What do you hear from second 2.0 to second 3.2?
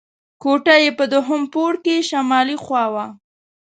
شمالي خوا وه.